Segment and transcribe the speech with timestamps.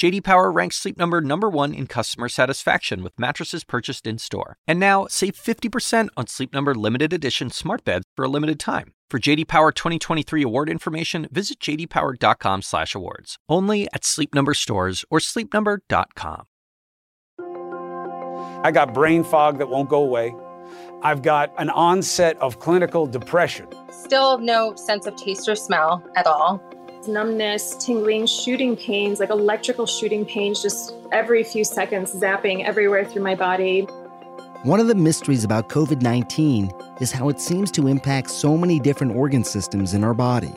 [0.00, 4.56] JD Power ranks Sleep Number number 1 in customer satisfaction with mattresses purchased in-store.
[4.66, 8.94] And now, save 50% on Sleep Number limited edition smart beds for a limited time.
[9.10, 13.36] For JD Power 2023 award information, visit jdpower.com/awards.
[13.46, 16.44] Only at Sleep Number stores or sleepnumber.com.
[18.64, 20.34] I got brain fog that won't go away.
[21.02, 23.66] I've got an onset of clinical depression.
[23.90, 26.58] Still no sense of taste or smell at all.
[27.08, 33.22] Numbness, tingling, shooting pains, like electrical shooting pains, just every few seconds, zapping everywhere through
[33.22, 33.82] my body.
[34.64, 38.78] One of the mysteries about COVID 19 is how it seems to impact so many
[38.78, 40.52] different organ systems in our body.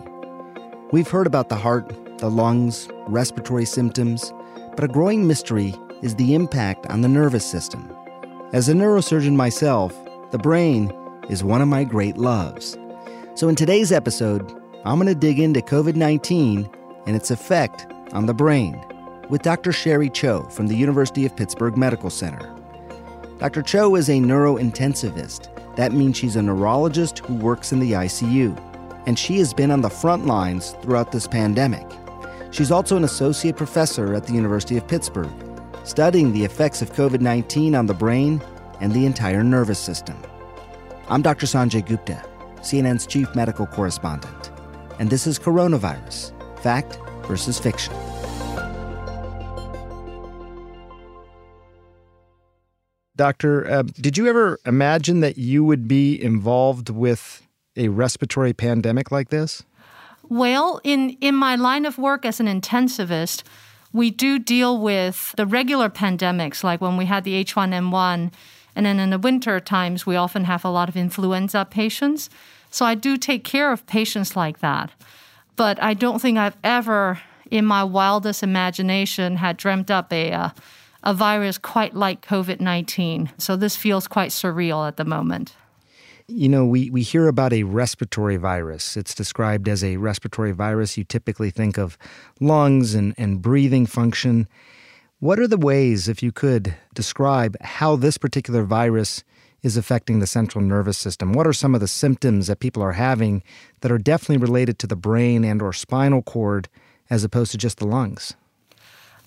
[0.91, 4.33] We've heard about the heart, the lungs, respiratory symptoms,
[4.75, 7.89] but a growing mystery is the impact on the nervous system.
[8.51, 9.97] As a neurosurgeon myself,
[10.31, 10.93] the brain
[11.29, 12.77] is one of my great loves.
[13.35, 14.51] So, in today's episode,
[14.85, 16.69] I'm going to dig into COVID 19
[17.05, 18.83] and its effect on the brain
[19.29, 19.71] with Dr.
[19.71, 22.53] Sherry Chou from the University of Pittsburgh Medical Center.
[23.39, 23.61] Dr.
[23.61, 25.75] Chou is a neurointensivist.
[25.77, 28.57] That means she's a neurologist who works in the ICU,
[29.07, 31.87] and she has been on the front lines throughout this pandemic.
[32.51, 35.31] She's also an associate professor at the University of Pittsburgh,
[35.85, 38.43] studying the effects of COVID 19 on the brain
[38.81, 40.21] and the entire nervous system.
[41.07, 41.45] I'm Dr.
[41.45, 42.21] Sanjay Gupta,
[42.57, 44.42] CNN's chief medical correspondent,
[45.03, 47.93] and this is Coronavirus Fact versus Fiction.
[53.17, 59.11] Doctor, uh, did you ever imagine that you would be involved with a respiratory pandemic
[59.11, 59.63] like this?
[60.29, 63.43] Well, in, in my line of work as an intensivist,
[63.91, 68.31] we do deal with the regular pandemics, like when we had the H1N1.
[68.73, 72.29] And then in the winter times, we often have a lot of influenza patients.
[72.73, 74.89] So I do take care of patients like that.
[75.55, 80.49] But I don't think I've ever, in my wildest imagination, had dreamt up a, uh,
[81.03, 83.31] a virus quite like COVID 19.
[83.37, 85.55] So this feels quite surreal at the moment.
[86.27, 88.97] You know, we, we hear about a respiratory virus.
[88.97, 90.97] It's described as a respiratory virus.
[90.97, 91.95] You typically think of
[92.39, 94.47] lungs and, and breathing function.
[95.19, 99.23] What are the ways, if you could, describe how this particular virus
[99.63, 101.33] is affecting the central nervous system?
[101.33, 103.41] What are some of the symptoms that people are having
[103.81, 106.67] that are definitely related to the brain and or spinal cord
[107.09, 108.35] as opposed to just the lungs?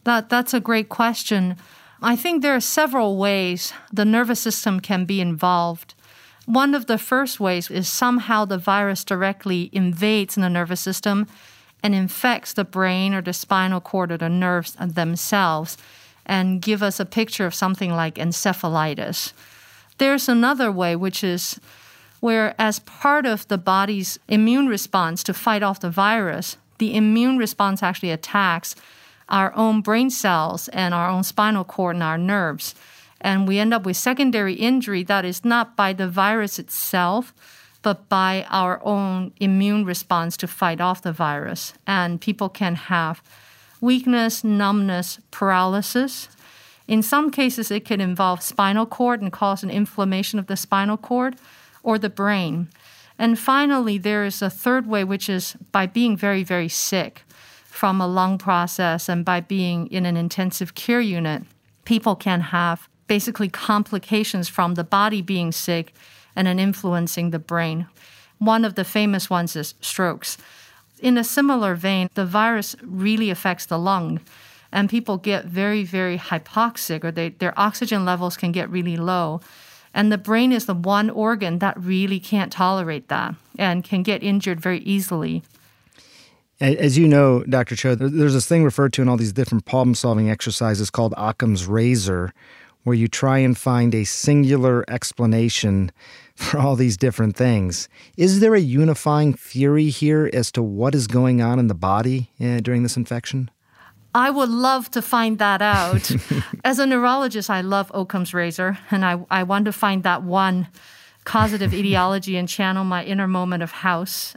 [0.05, 1.57] That that's a great question.
[2.03, 5.95] I think there are several ways the nervous system can be involved.
[6.45, 11.27] One of the first ways is somehow the virus directly invades in the nervous system
[11.83, 15.77] and infects the brain or the spinal cord or the nerves themselves
[16.25, 19.33] and give us a picture of something like encephalitis.
[19.99, 21.61] There's another way, which is
[22.21, 27.39] where, as part of the body's immune response to fight off the virus, the immune
[27.39, 28.75] response actually attacks
[29.29, 32.75] our own brain cells and our own spinal cord and our nerves
[33.21, 37.35] and we end up with secondary injury that is not by the virus itself,
[37.83, 41.73] but by our own immune response to fight off the virus.
[41.87, 43.23] And people can have
[43.81, 46.29] weakness, numbness, paralysis.
[46.89, 50.97] In some cases, it can involve spinal cord and cause an inflammation of the spinal
[50.97, 51.37] cord
[51.83, 52.69] or the brain.
[53.19, 57.23] And finally, there is a third way, which is by being very, very sick
[57.65, 61.43] from a lung process and by being in an intensive care unit.
[61.85, 65.93] People can have basically complications from the body being sick
[66.35, 67.87] and then influencing the brain.
[68.39, 70.37] One of the famous ones is strokes.
[71.01, 74.21] In a similar vein, the virus really affects the lung,
[74.77, 79.41] and people get very, very hypoxic, or they, their oxygen levels can get really low.
[79.95, 84.23] And the brain is the one organ that really can't tolerate that and can get
[84.23, 85.43] injured very easily.
[86.61, 87.75] As you know, Dr.
[87.75, 91.67] Chou, there's this thing referred to in all these different problem solving exercises called Occam's
[91.67, 92.35] razor,
[92.85, 95.91] where you try and find a singular explanation
[96.35, 97.89] for all these different things.
[98.19, 102.29] Is there a unifying theory here as to what is going on in the body
[102.39, 103.51] uh, during this infection?
[104.17, 106.11] I would love to find that out.
[106.65, 110.69] As a neurologist, I love Occam's razor, and I, I want to find that one
[111.25, 114.35] causative etiology and channel my inner moment of house.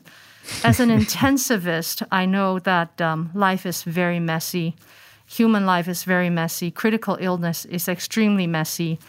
[0.64, 4.76] As an intensivist, I know that um, life is very messy
[5.30, 9.00] human life is very messy, critical illness is extremely messy.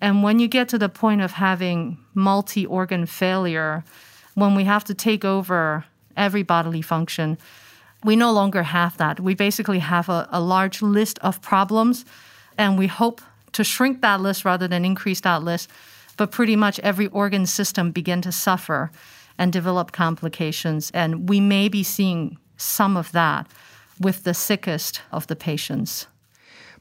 [0.00, 3.84] And when you get to the point of having multi organ failure,
[4.34, 5.84] when we have to take over
[6.16, 7.38] every bodily function,
[8.02, 9.20] We no longer have that.
[9.20, 12.04] We basically have a, a large list of problems,
[12.56, 13.20] and we hope
[13.52, 15.70] to shrink that list rather than increase that list.
[16.16, 18.90] But pretty much every organ system begin to suffer
[19.38, 23.46] and develop complications, and we may be seeing some of that
[23.98, 26.06] with the sickest of the patients.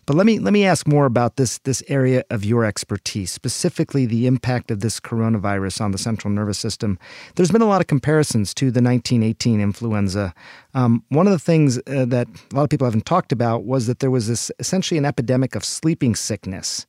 [0.10, 4.08] But let me let me ask more about this this area of your expertise, specifically
[4.08, 6.98] the impact of this coronavirus on the central nervous system.
[7.36, 10.34] There's been a lot of comparisons to the 1918 influenza.
[10.74, 13.86] Um, one of the things uh, that a lot of people haven't talked about was
[13.86, 16.88] that there was this essentially an epidemic of sleeping sickness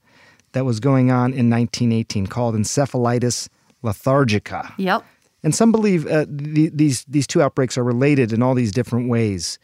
[0.53, 3.51] that was going on in 1918 called encephalitis
[3.85, 4.73] lethargica.
[4.79, 5.05] Yep.
[5.43, 9.11] And some believe uh, the, these these two outbreaks are related in all these different
[9.11, 9.59] ways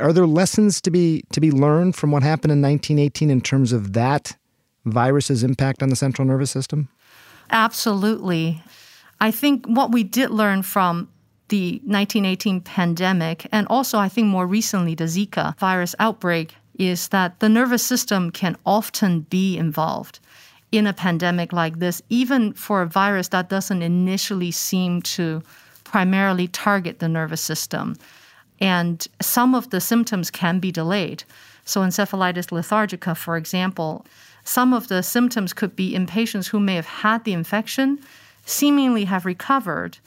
[0.00, 3.72] are there lessons to be to be learned from what happened in 1918 in terms
[3.72, 4.36] of that
[4.84, 6.88] virus's impact on the central nervous system?
[7.50, 8.62] Absolutely.
[9.20, 11.08] I think what we did learn from
[11.48, 17.40] the 1918 pandemic and also I think more recently the Zika virus outbreak is that
[17.40, 20.20] the nervous system can often be involved
[20.70, 25.42] in a pandemic like this even for a virus that doesn't initially seem to
[25.82, 27.96] primarily target the nervous system
[28.60, 31.24] and some of the symptoms can be delayed.
[31.64, 34.04] So, encephalitis lethargica, for example,
[34.44, 37.98] some of the symptoms could be in patients who may have had the infection,
[38.44, 39.98] seemingly have recovered,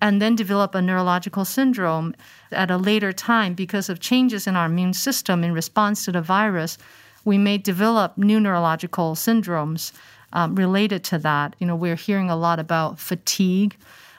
[0.00, 2.14] and then develop a neurological syndrome
[2.52, 6.22] at a later time because of changes in our immune system in response to the
[6.22, 6.78] virus.
[7.24, 9.92] We may develop new neurological syndromes
[10.32, 11.56] um, related to that.
[11.58, 13.76] You know, we're hearing a lot about fatigue,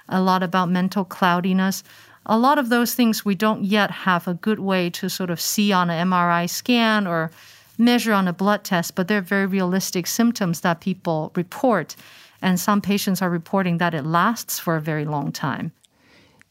[0.09, 1.83] a lot about mental cloudiness
[2.29, 5.41] a lot of those things we don't yet have a good way to sort of
[5.41, 7.31] see on an MRI scan or
[7.79, 11.95] measure on a blood test, but they're very realistic symptoms that people report.
[12.41, 15.71] And some patients are reporting that it lasts for a very long time.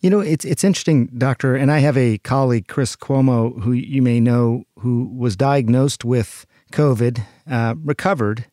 [0.01, 4.03] You know, it's it's interesting, doctor, and I have a colleague, Chris Cuomo, who you
[4.03, 8.47] may know, who was diagnosed with COVID, uh, recovered,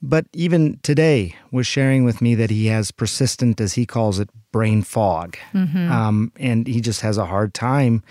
[0.00, 4.30] but even today was sharing with me that he has persistent, as he calls it,
[4.54, 5.36] brain fog.
[5.52, 5.90] Mm-hmm.
[5.90, 8.04] Um, and he just has a hard time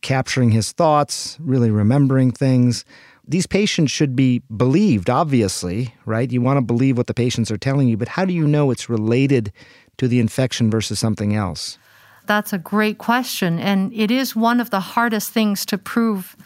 [0.00, 2.84] capturing his thoughts, really remembering things.
[3.26, 6.30] These patients should be believed, obviously, right?
[6.30, 8.70] You want to believe what the patients are telling you, but how do you know
[8.70, 9.52] it's related
[9.96, 11.78] to the infection versus something else?
[12.26, 13.58] That's a great question.
[13.58, 16.36] And it is one of the hardest things to prove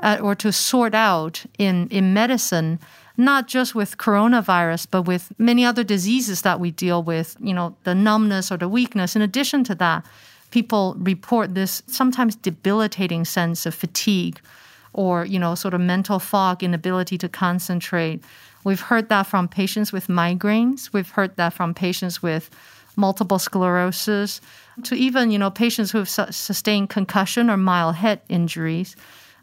[0.00, 2.80] uh, or to sort out in, in medicine
[3.16, 7.76] not just with coronavirus, but with many other diseases that we deal with, you know,
[7.84, 9.14] the numbness or the weakness.
[9.14, 10.04] In addition to that,
[10.50, 14.40] people report this sometimes debilitating sense of fatigue
[14.92, 18.22] or, you know, sort of mental fog, inability to concentrate.
[18.64, 20.92] We've heard that from patients with migraines.
[20.92, 22.50] We've heard that from patients with
[22.96, 24.40] multiple sclerosis
[24.84, 28.96] to even, you know, patients who have su- sustained concussion or mild head injuries.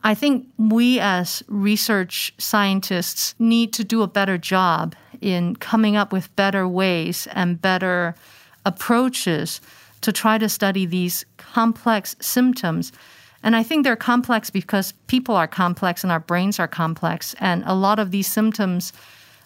[0.03, 6.11] I think we as research scientists need to do a better job in coming up
[6.11, 8.15] with better ways and better
[8.65, 9.61] approaches
[10.01, 12.91] to try to study these complex symptoms.
[13.43, 17.35] And I think they're complex because people are complex and our brains are complex.
[17.39, 18.93] And a lot of these symptoms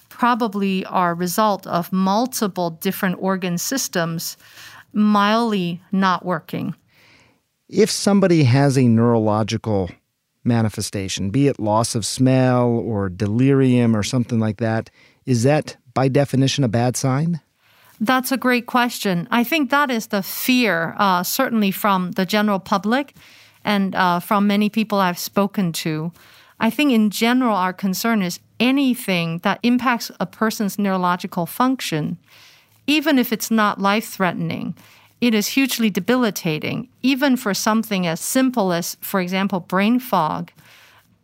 [0.08, 4.38] probably are a result of multiple different organ systems
[4.94, 6.74] mildly not working.
[7.68, 9.90] If somebody has a neurological
[10.46, 14.90] manifestation, be it loss of smell or delirium or something like that,
[15.25, 17.42] is that by definition a bad sign?
[18.00, 19.28] That's a great question.
[19.32, 23.14] I think that is the fear, uh, certainly from the general public
[23.64, 26.12] and uh, from many people I've spoken to.
[26.60, 32.18] I think in general, our concern is anything that impacts a person's neurological function,
[32.88, 34.75] even if it's not life threatening
[35.22, 40.51] it is hugely debilitating, even for something as simple as, for example, brain fog.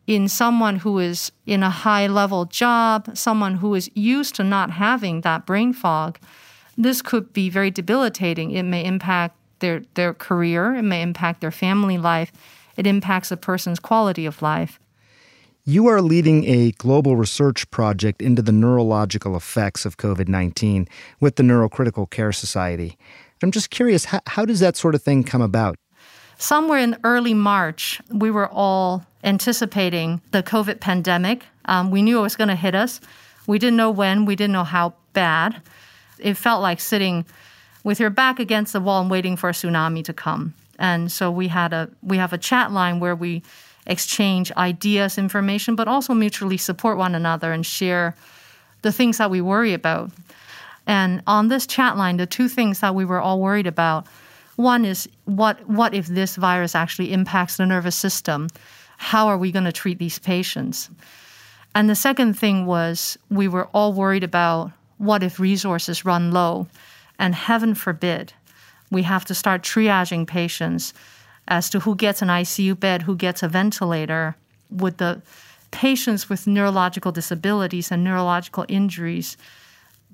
[0.07, 4.71] In someone who is in a high level job, someone who is used to not
[4.71, 6.19] having that brain fog,
[6.77, 8.51] this could be very debilitating.
[8.51, 12.31] It may impact their, their career, it may impact their family life,
[12.77, 14.79] it impacts a person's quality of life.
[15.63, 20.87] You are leading a global research project into the neurological effects of COVID 19
[21.19, 22.97] with the Neurocritical Care Society.
[23.43, 25.75] I'm just curious, how, how does that sort of thing come about?
[26.37, 31.45] Somewhere in early March, we were all anticipating the COVID pandemic.
[31.65, 32.99] Um, we knew it was going to hit us.
[33.47, 35.61] We didn't know when, we didn't know how bad.
[36.19, 37.25] It felt like sitting
[37.83, 40.53] with your back against the wall and waiting for a tsunami to come.
[40.79, 43.43] And so we had a we have a chat line where we
[43.85, 48.15] exchange ideas, information, but also mutually support one another and share
[48.81, 50.11] the things that we worry about.
[50.87, 54.07] And on this chat line, the two things that we were all worried about
[54.55, 58.47] One is what what if this virus actually impacts the nervous system?
[58.97, 60.89] How are we going to treat these patients?
[61.73, 66.67] And the second thing was we were all worried about what if resources run low?
[67.17, 68.33] And heaven forbid,
[68.91, 70.93] we have to start triaging patients
[71.47, 74.35] as to who gets an ICU bed, who gets a ventilator.
[74.69, 75.21] Would the
[75.71, 79.37] patients with neurological disabilities and neurological injuries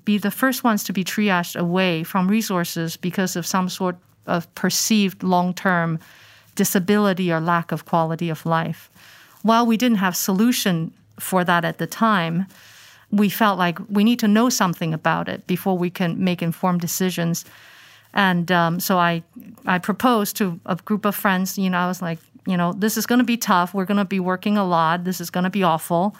[0.04, 4.52] be the first ones to be triaged away from resources because of some sort of
[4.54, 5.98] perceived long term
[6.54, 8.90] disability or lack of quality of life?
[9.42, 12.46] While we didn't have solution for that at the time,
[13.10, 16.80] we felt like we need to know something about it before we can make informed
[16.80, 17.44] decisions.
[18.12, 19.22] And um, so I,
[19.66, 21.58] I proposed to a group of friends.
[21.58, 23.74] You know, I was like, you know, this is going to be tough.
[23.74, 25.04] We're going to be working a lot.
[25.04, 26.16] This is going to be awful.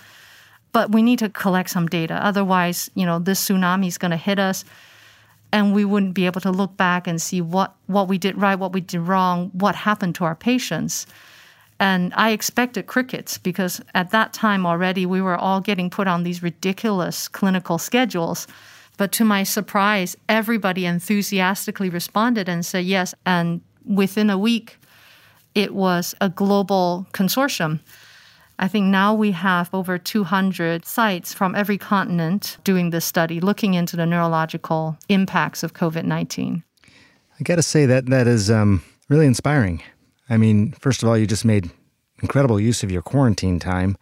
[0.79, 2.25] But we need to collect some data.
[2.25, 4.65] Otherwise, you know, this tsunami is going to hit us
[5.51, 8.57] and we wouldn't be able to look back and see what, what we did right,
[8.57, 11.05] what we did wrong, what happened to our patients.
[11.81, 16.23] And I expected crickets because at that time already we were all getting put on
[16.23, 18.47] these ridiculous clinical schedules.
[18.99, 23.17] But to my surprise, everybody enthusiastically responded and said yes.
[23.27, 24.79] And within a week,
[25.57, 27.81] it was a global consortium.
[28.61, 33.75] I think now we have over 200 sites from every continent doing this study, looking
[33.75, 36.65] into the neurological impacts of COVID 19.
[36.85, 39.83] I got to say that that is um, really inspiring.
[40.29, 41.71] I mean, first of all, you just made
[42.21, 43.97] incredible use of your quarantine time.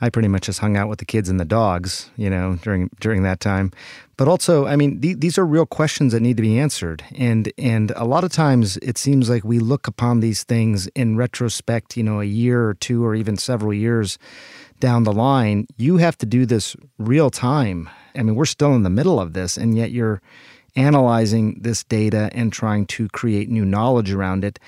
[0.00, 2.90] I pretty much just hung out with the kids and the dogs, you know, during
[3.00, 3.72] during that time.
[4.16, 7.52] But also, I mean, th- these are real questions that need to be answered, and
[7.58, 11.96] and a lot of times it seems like we look upon these things in retrospect,
[11.96, 14.18] you know, a year or two or even several years
[14.78, 15.66] down the line.
[15.76, 17.90] You have to do this real time.
[18.14, 20.22] I mean, we're still in the middle of this, and yet you're
[20.76, 24.58] analyzing this data and trying to create new knowledge around it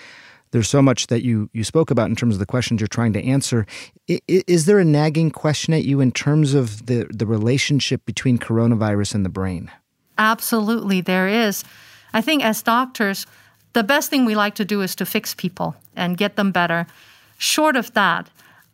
[0.53, 3.13] there's so much that you you spoke about in terms of the questions you're trying
[3.15, 3.67] to answer.
[4.07, 8.39] Is, is there a nagging question at you in terms of the the relationship between
[8.39, 9.71] coronavirus and the brain?
[10.19, 11.65] Absolutely, there is.
[12.13, 13.27] I think as doctors,
[13.73, 16.87] the best thing we like to do is to fix people and get them better.
[17.39, 18.29] Short of that,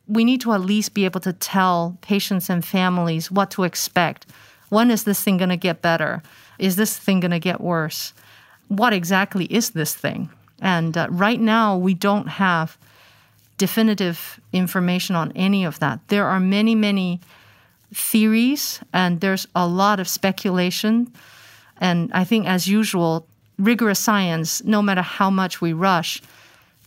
[0.08, 4.26] we need to at least be able to tell patients and families what to expect.
[4.68, 6.22] When is this thing going to get better?
[6.58, 8.12] Is this thing going to get worse?
[8.66, 10.28] What exactly is this thing?
[10.60, 12.76] And uh, right now, we don't have
[13.56, 16.00] definitive information on any of that.
[16.08, 17.20] There are many, many
[17.92, 21.12] theories, and there's a lot of speculation.
[21.80, 23.26] And I think, as usual,
[23.58, 26.22] rigorous science, no matter how much we rush,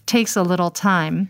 [0.06, 1.30] takes a little time.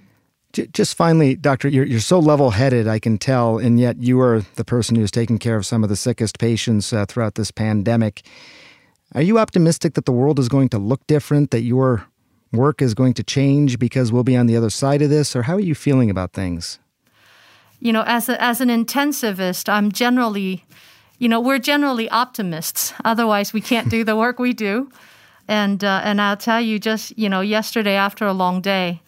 [0.53, 4.43] Just finally, Doctor, you're, you're so level headed, I can tell, and yet you are
[4.55, 8.23] the person who's taken care of some of the sickest patients uh, throughout this pandemic.
[9.15, 12.05] Are you optimistic that the world is going to look different, that you're
[12.51, 15.35] work is going to change because we'll be on the other side of this?
[15.35, 16.79] Or how are you feeling about things?
[17.79, 20.65] You know, as, a, as an intensivist, I'm generally,
[21.17, 22.93] you know, we're generally optimists.
[23.03, 24.91] Otherwise, we can't do the work we do.
[25.47, 29.01] And, uh, and I'll tell you, just, you know, yesterday after a long day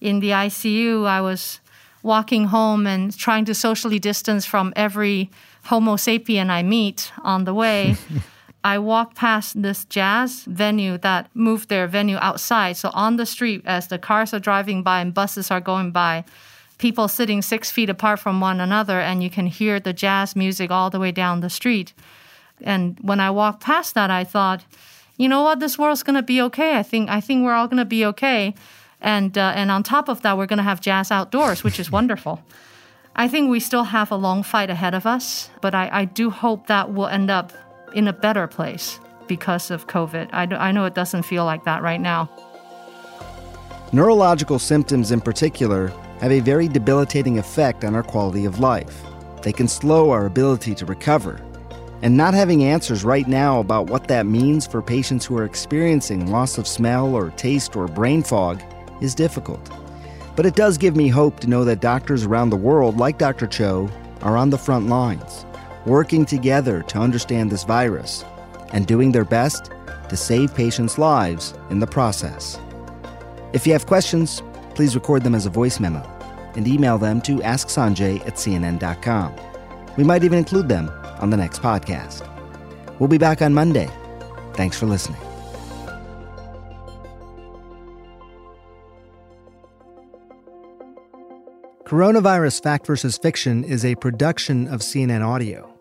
[0.00, 1.60] in the ICU, I was
[2.02, 5.30] walking home and trying to socially distance from every
[5.64, 7.96] Homo sapien I meet on the way.
[8.68, 12.76] I walked past this jazz venue that moved their venue outside.
[12.76, 16.24] So on the street, as the cars are driving by and buses are going by,
[16.76, 20.70] people sitting six feet apart from one another, and you can hear the jazz music
[20.70, 21.94] all the way down the street.
[22.60, 24.66] And when I walked past that, I thought,
[25.16, 26.76] you know what, this world's gonna be okay.
[26.76, 28.54] I think I think we're all gonna be okay.
[29.00, 32.42] And uh, and on top of that, we're gonna have jazz outdoors, which is wonderful.
[33.16, 36.28] I think we still have a long fight ahead of us, but I, I do
[36.28, 37.52] hope that we'll end up
[37.94, 40.30] in a better place because of COVID.
[40.32, 42.28] I, I know it doesn't feel like that right now.
[43.92, 45.88] Neurological symptoms, in particular,
[46.20, 49.02] have a very debilitating effect on our quality of life.
[49.42, 51.40] They can slow our ability to recover.
[52.02, 56.30] And not having answers right now about what that means for patients who are experiencing
[56.30, 58.62] loss of smell or taste or brain fog
[59.00, 59.70] is difficult.
[60.36, 63.46] But it does give me hope to know that doctors around the world, like Dr.
[63.46, 63.88] Chou,
[64.22, 65.44] are on the front lines
[65.88, 68.24] working together to understand this virus
[68.72, 69.70] and doing their best
[70.08, 72.58] to save patients' lives in the process.
[73.52, 74.42] If you have questions,
[74.74, 76.02] please record them as a voice memo
[76.54, 79.34] and email them to asksanjay at cnn.com.
[79.96, 80.90] We might even include them
[81.20, 82.28] on the next podcast.
[82.98, 83.90] We'll be back on Monday.
[84.54, 85.20] Thanks for listening.
[91.84, 95.77] Coronavirus Fact versus Fiction is a production of CNN Audio.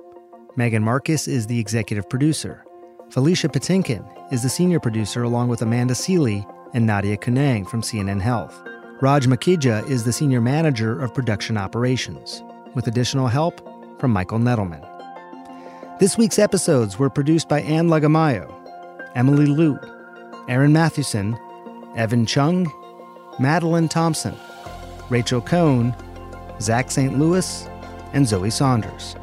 [0.57, 2.65] Megan Marcus is the executive producer.
[3.11, 8.19] Felicia Patinkin is the senior producer, along with Amanda Sealy and Nadia Kounang from CNN
[8.19, 8.59] Health.
[8.99, 12.41] Raj Makhija is the Senior Manager of Production Operations,
[12.73, 13.61] with additional help
[13.99, 14.83] from Michael Nettleman.
[15.99, 18.51] This week's episodes were produced by Anne Lagamayo,
[19.13, 19.79] Emily Liu,
[20.49, 21.37] Aaron Mathewson,
[21.95, 22.67] Evan Chung,
[23.37, 24.35] Madeline Thompson,
[25.11, 25.93] Rachel Cohn,
[26.59, 27.19] Zach St.
[27.19, 27.67] Louis,
[28.13, 29.15] and Zoe Saunders.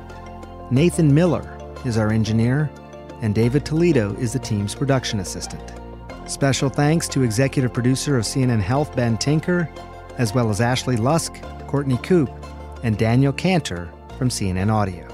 [0.71, 2.71] Nathan Miller is our engineer,
[3.21, 5.63] and David Toledo is the team's production assistant.
[6.27, 9.69] Special thanks to executive producer of CNN Health, Ben Tinker,
[10.17, 11.35] as well as Ashley Lusk,
[11.67, 12.31] Courtney Coop,
[12.83, 15.14] and Daniel Cantor from CNN Audio.